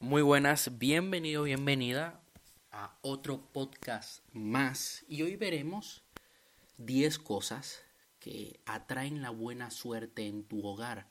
[0.00, 2.20] Muy buenas, bienvenido, bienvenida
[2.70, 5.04] a otro podcast más.
[5.08, 6.04] Y hoy veremos
[6.76, 7.82] 10 cosas
[8.20, 11.08] que atraen la buena suerte en tu hogar,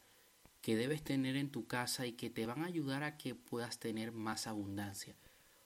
[0.62, 3.78] que debes tener en tu casa y que te van a ayudar a que puedas
[3.78, 5.18] tener más abundancia.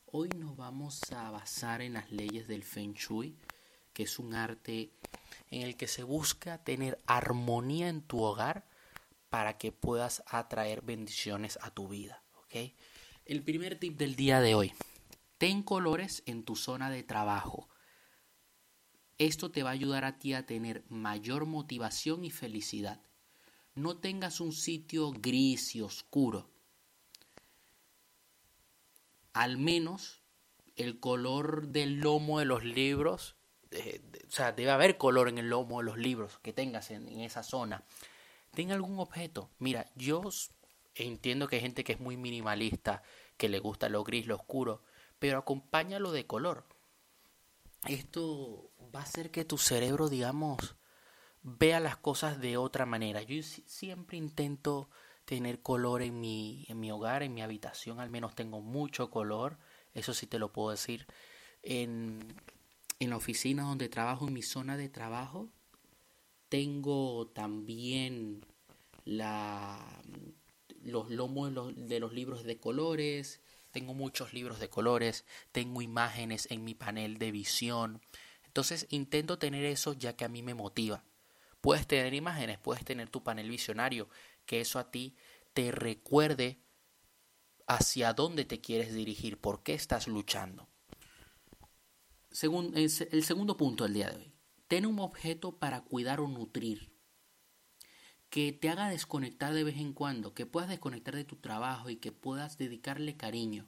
[0.07, 3.37] Hoy nos vamos a basar en las leyes del Feng Shui,
[3.93, 4.93] que es un arte
[5.51, 8.65] en el que se busca tener armonía en tu hogar
[9.29, 12.23] para que puedas atraer bendiciones a tu vida.
[12.39, 12.73] ¿ok?
[13.31, 14.73] El primer tip del día de hoy.
[15.37, 17.69] Ten colores en tu zona de trabajo.
[19.17, 23.01] Esto te va a ayudar a ti a tener mayor motivación y felicidad.
[23.73, 26.49] No tengas un sitio gris y oscuro.
[29.31, 30.23] Al menos
[30.75, 33.37] el color del lomo de los libros,
[33.71, 37.07] eh, o sea, debe haber color en el lomo de los libros que tengas en,
[37.07, 37.85] en esa zona.
[38.53, 39.49] Ten algún objeto.
[39.57, 40.21] Mira, yo
[40.95, 43.03] entiendo que hay gente que es muy minimalista,
[43.37, 44.83] que le gusta lo gris, lo oscuro,
[45.19, 46.65] pero acompáñalo de color.
[47.87, 50.75] Esto va a hacer que tu cerebro, digamos,
[51.41, 53.21] vea las cosas de otra manera.
[53.23, 54.89] Yo siempre intento
[55.25, 59.57] tener color en mi, en mi hogar, en mi habitación, al menos tengo mucho color,
[59.93, 61.07] eso sí te lo puedo decir.
[61.63, 62.35] En,
[62.99, 65.49] en la oficina donde trabajo, en mi zona de trabajo,
[66.49, 68.45] tengo también
[69.05, 70.01] la,
[70.91, 76.63] los lomos de los, libros de colores, tengo muchos libros de colores, tengo imágenes en
[76.63, 78.01] mi panel de visión.
[78.45, 81.03] Entonces intento tener eso ya que a mí me motiva.
[81.61, 84.09] Puedes tener imágenes, puedes tener tu panel visionario,
[84.45, 85.15] que eso a ti
[85.53, 86.59] te recuerde
[87.67, 90.67] hacia dónde te quieres dirigir, por qué estás luchando.
[92.31, 94.33] El segundo punto del día de hoy.
[94.67, 96.90] Ten un objeto para cuidar o nutrir.
[98.31, 101.97] Que te haga desconectar de vez en cuando, que puedas desconectar de tu trabajo y
[101.97, 103.67] que puedas dedicarle cariño.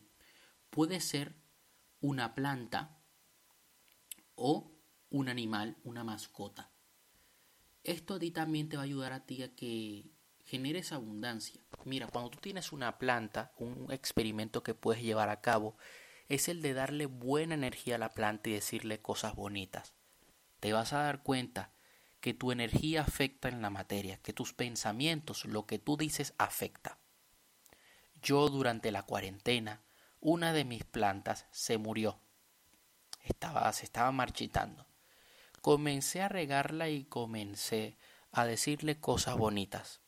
[0.72, 1.36] Puede ser
[2.02, 2.98] una planta
[4.34, 4.72] o
[5.12, 6.72] un animal, una mascota.
[7.84, 10.10] Esto a ti también te va a ayudar a ti a que
[10.46, 11.64] generes abundancia.
[11.86, 15.78] Mira, cuando tú tienes una planta, un experimento que puedes llevar a cabo
[16.28, 19.94] es el de darle buena energía a la planta y decirle cosas bonitas
[20.64, 21.73] te vas a dar cuenta
[22.24, 26.98] que tu energía afecta en la materia, que tus pensamientos, lo que tú dices, afecta.
[28.22, 29.82] Yo durante la cuarentena,
[30.22, 32.22] una de mis plantas se murió.
[33.26, 34.88] Estaba, se estaba marchitando.
[35.60, 37.98] Comencé a regarla y comencé
[38.32, 40.00] a decirle cosas bonitas.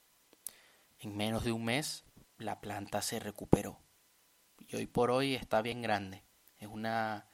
[0.99, 2.05] En menos de un mes,
[2.37, 3.81] la planta se recuperó.
[4.57, 6.23] Y hoy por hoy está bien grande.
[6.59, 7.27] Es una,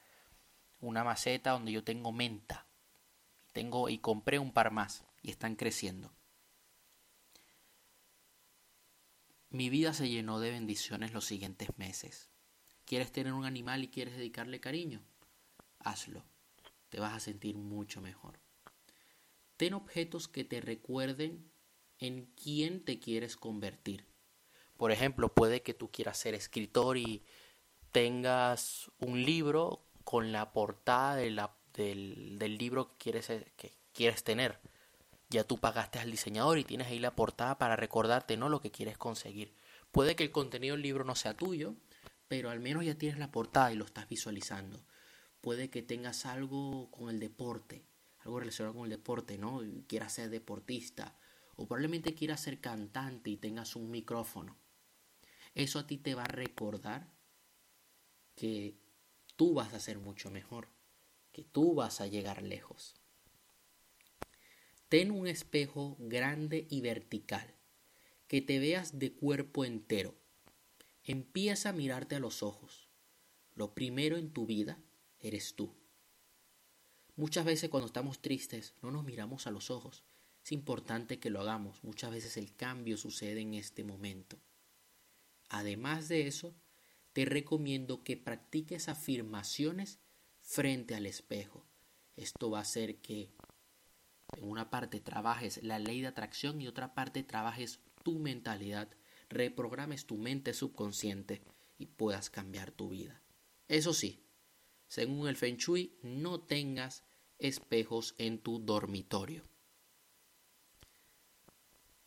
[0.80, 2.66] una maceta donde yo tengo menta,
[3.52, 6.12] tengo y compré un par más y están creciendo.
[9.50, 12.30] Mi vida se llenó de bendiciones los siguientes meses.
[12.86, 15.02] ¿Quieres tener un animal y quieres dedicarle cariño?
[15.78, 16.24] Hazlo.
[16.88, 18.40] Te vas a sentir mucho mejor.
[19.56, 21.50] Ten objetos que te recuerden
[21.98, 24.06] en quién te quieres convertir.
[24.76, 27.24] Por ejemplo, puede que tú quieras ser escritor y
[27.92, 33.72] tengas un libro con la portada de la del, del libro que quieres, eh, que
[33.92, 34.58] quieres tener.
[35.30, 38.70] Ya tú pagaste al diseñador y tienes ahí la portada para recordarte no lo que
[38.70, 39.54] quieres conseguir.
[39.90, 41.74] Puede que el contenido del libro no sea tuyo,
[42.28, 44.84] pero al menos ya tienes la portada y lo estás visualizando.
[45.40, 47.84] Puede que tengas algo con el deporte,
[48.20, 49.60] algo relacionado con el deporte, ¿no?
[49.86, 51.18] Quieras ser deportista
[51.56, 54.56] o probablemente quieras ser cantante y tengas un micrófono.
[55.54, 57.12] Eso a ti te va a recordar
[58.34, 58.78] que
[59.36, 60.68] tú vas a ser mucho mejor
[61.32, 62.94] que tú vas a llegar lejos.
[64.88, 67.54] Ten un espejo grande y vertical,
[68.28, 70.14] que te veas de cuerpo entero.
[71.04, 72.88] Empieza a mirarte a los ojos.
[73.54, 74.78] Lo primero en tu vida
[75.20, 75.74] eres tú.
[77.16, 80.04] Muchas veces cuando estamos tristes no nos miramos a los ojos.
[80.44, 81.82] Es importante que lo hagamos.
[81.84, 84.38] Muchas veces el cambio sucede en este momento.
[85.48, 86.54] Además de eso,
[87.12, 90.00] te recomiendo que practiques afirmaciones
[90.42, 91.64] frente al espejo.
[92.16, 93.30] Esto va a hacer que
[94.36, 98.88] en una parte trabajes la ley de atracción y otra parte trabajes tu mentalidad,
[99.28, 101.42] reprogrames tu mente subconsciente
[101.78, 103.22] y puedas cambiar tu vida.
[103.68, 104.22] Eso sí,
[104.88, 107.04] según el Feng Shui, no tengas
[107.38, 109.42] espejos en tu dormitorio.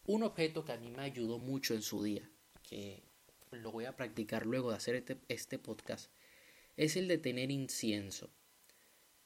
[0.06, 2.30] Un objeto que a mí me ayudó mucho en su día,
[2.62, 3.04] que
[3.52, 6.12] lo voy a practicar luego de hacer este, este podcast,
[6.78, 8.30] es el de tener incienso.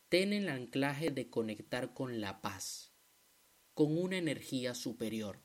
[0.10, 2.92] Ten el anclaje de conectar con la paz,
[3.74, 5.40] con una energía superior.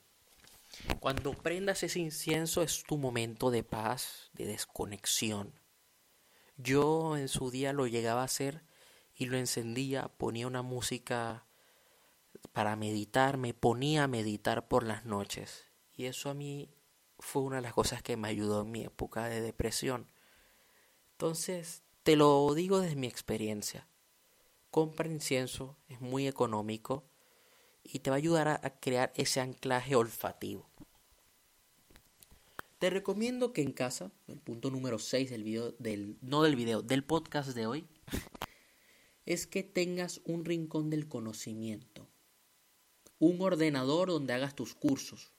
[0.99, 5.53] Cuando prendas ese incienso es tu momento de paz, de desconexión.
[6.57, 8.63] Yo en su día lo llegaba a hacer
[9.15, 11.45] y lo encendía, ponía una música
[12.51, 15.65] para meditar, me ponía a meditar por las noches.
[15.93, 16.69] Y eso a mí
[17.19, 20.09] fue una de las cosas que me ayudó en mi época de depresión.
[21.11, 23.87] Entonces, te lo digo desde mi experiencia.
[24.69, 27.03] Compra incienso, es muy económico
[27.81, 30.69] y te va a ayudar a, crear ese anclaje olfativo.
[32.77, 36.83] Te recomiendo que en casa, el punto número 6 del video, del, no del video,
[36.83, 37.87] del podcast de hoy,
[39.25, 42.07] es que tengas un rincón del conocimiento.
[43.17, 45.33] Un ordenador donde hagas tus cursos.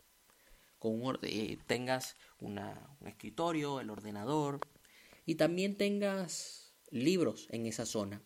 [0.81, 2.59] Con un eh, tengas un
[3.05, 4.59] escritorio, el ordenador.
[5.27, 8.23] Y también tengas libros en esa zona.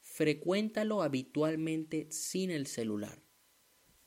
[0.00, 3.22] Frecuéntalo habitualmente sin el celular.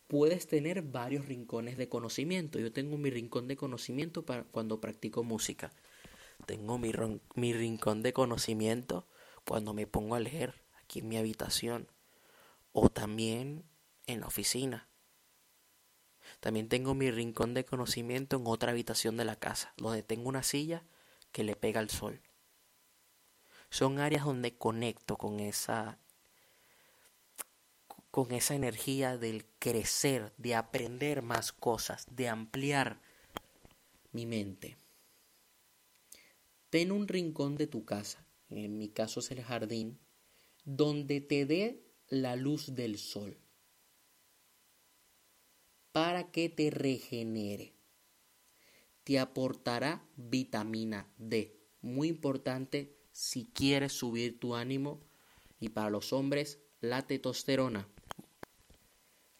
[0.08, 2.58] Puedes tener varios rincones de conocimiento.
[2.58, 5.74] Yo tengo mi rincón de conocimiento para cuando practico música.
[6.46, 6.92] Tengo mi,
[7.36, 9.08] mi rincón de conocimiento
[9.46, 11.90] cuando me pongo a leer aquí en mi habitación
[12.72, 13.66] o también
[14.08, 14.88] en la oficina.
[16.40, 20.44] También tengo mi rincón de conocimiento en otra habitación de la casa, donde tengo una
[20.44, 20.86] silla
[21.34, 22.22] que le pega al sol.
[23.70, 26.00] Son áreas donde conecto con esa
[28.12, 33.02] con esa energía del crecer, de aprender más cosas, de ampliar
[34.12, 34.78] mi mente.
[36.70, 40.00] Ten un rincón de tu casa, en mi caso es el jardín,
[40.64, 43.44] donde te dé la luz del sol
[45.92, 47.73] para que te regenere.
[49.04, 55.02] Te aportará vitamina D, muy importante si quieres subir tu ánimo
[55.60, 57.88] y para los hombres la testosterona.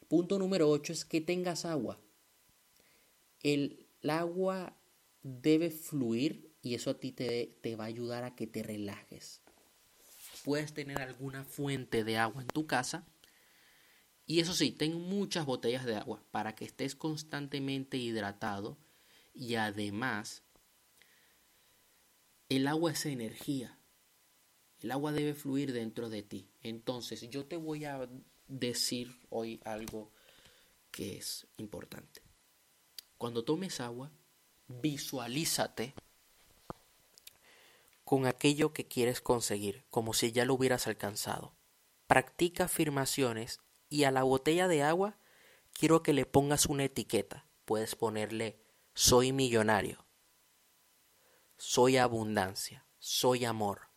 [0.08, 2.00] Punto número 8 es que tengas agua.
[3.42, 4.78] El, agua
[5.22, 9.42] debe fluir y eso a ti te, te va a ayudar a que te relajes.
[10.44, 13.08] Puedes tener alguna fuente de agua en tu casa.
[14.26, 18.78] Y eso sí, ten muchas botellas de agua para que estés constantemente hidratado
[19.34, 20.44] y además
[22.50, 23.78] el agua es energía.
[24.80, 26.50] El agua debe fluir dentro de ti.
[26.62, 28.08] Entonces yo te voy a
[28.48, 30.12] decir hoy algo
[30.92, 32.22] que es importante.
[33.18, 34.12] Cuando tomes agua,
[34.68, 35.96] visualízate
[38.04, 41.56] con aquello que quieres conseguir, como si ya lo hubieras alcanzado.
[42.06, 45.18] Practica afirmaciones y a la botella de agua
[45.72, 47.48] quiero que le pongas una etiqueta.
[47.66, 48.63] Puedes ponerle
[48.94, 50.06] soy millonario,
[51.58, 53.94] soy abundancia, soy amor,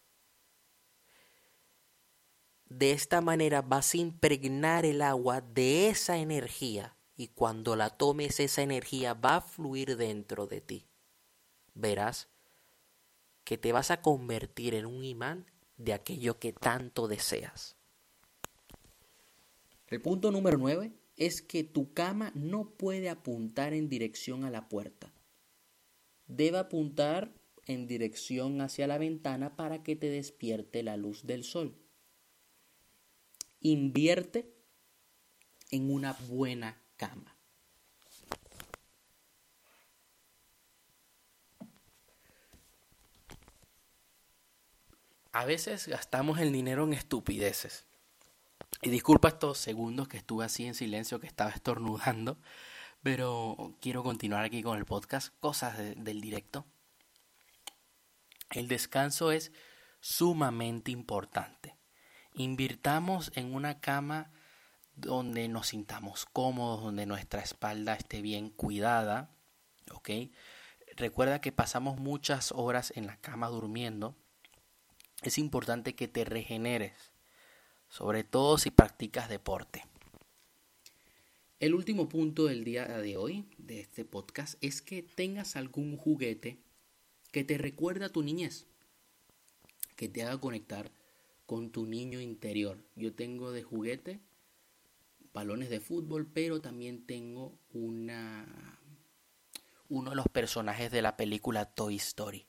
[2.68, 8.40] de esta manera vas a impregnar el agua de esa energía y cuando la tomes
[8.40, 10.86] esa energía va a fluir dentro de ti.
[11.74, 12.28] Verás
[13.44, 15.46] que te vas a convertir en un imán
[15.76, 17.76] de aquello que tanto deseas.
[19.86, 24.68] El punto número 9 es que tu cama no puede apuntar en dirección a la
[24.68, 25.12] puerta.
[26.26, 27.32] Debe apuntar
[27.66, 31.76] en dirección hacia la ventana para que te despierte la luz del sol
[33.60, 34.54] invierte
[35.70, 37.36] en una buena cama.
[45.32, 47.84] A veces gastamos el dinero en estupideces.
[48.86, 52.38] Y disculpa estos segundos que estuve así en silencio, que estaba estornudando,
[53.02, 56.64] pero quiero continuar aquí con el podcast, cosas del directo.
[58.52, 59.50] El descanso es
[59.98, 61.74] sumamente importante.
[62.34, 64.30] Invirtamos en una cama
[64.94, 69.34] donde nos sintamos cómodos, donde nuestra espalda esté bien cuidada,
[69.90, 70.10] ¿ok?
[70.94, 74.14] Recuerda que pasamos muchas horas en la cama durmiendo.
[75.22, 77.15] Es importante que te regeneres,
[77.88, 79.84] sobre todo si practicas deporte.
[81.58, 86.58] El último punto del día de hoy, de este podcast, es que tengas algún juguete
[87.32, 88.66] que te recuerde a tu niñez,
[89.96, 90.90] que te haga conectar
[91.46, 92.84] con tu niño interior.
[92.94, 94.20] Yo tengo de juguete
[95.32, 98.80] balones de fútbol, pero también tengo una
[99.88, 102.46] uno de los personajes de la película Toy Story.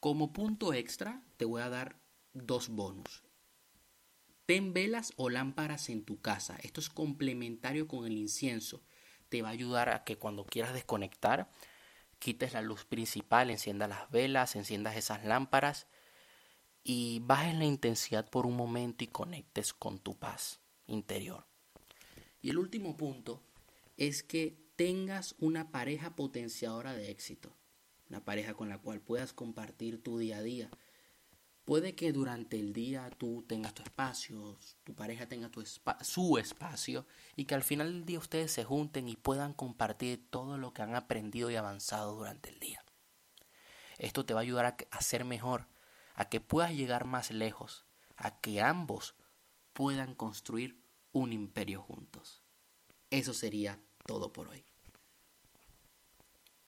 [0.00, 2.03] Como punto extra, te voy a dar
[2.34, 3.22] dos bonus.
[4.46, 6.58] Ten velas o lámparas en tu casa.
[6.62, 8.82] Esto es complementario con el incienso.
[9.30, 11.50] Te va a ayudar a que cuando quieras desconectar
[12.18, 15.86] quites la luz principal, enciendas las velas, enciendas esas lámparas
[16.82, 21.46] y bajes la intensidad por un momento y conectes con tu paz interior.
[22.42, 23.42] Y el último punto
[23.96, 27.56] es que tengas una pareja potenciadora de éxito,
[28.10, 30.70] una pareja con la cual puedas compartir tu día a día.
[31.64, 35.50] Puede que durante el día tú tengas tu espacio, tu pareja tenga
[36.02, 37.06] su espacio
[37.36, 40.82] y que al final del día ustedes se junten y puedan compartir todo lo que
[40.82, 42.84] han aprendido y avanzado durante el día.
[43.96, 45.68] Esto te va a ayudar a, a ser mejor,
[46.14, 49.14] a que puedas llegar más lejos, a que ambos
[49.72, 52.42] puedan construir un imperio juntos.
[53.08, 54.66] Eso sería todo por hoy.